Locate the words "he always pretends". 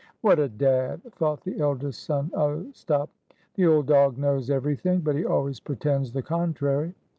5.15-6.11